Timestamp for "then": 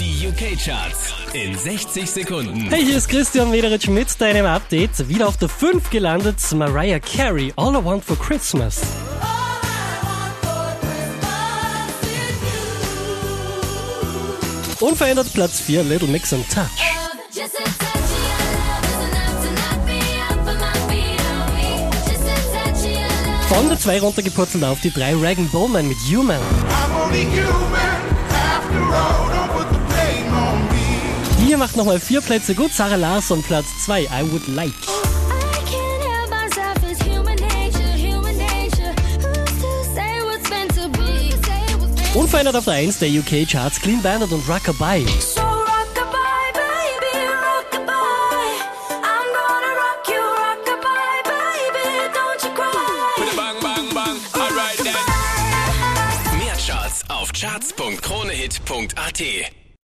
54.78-54.96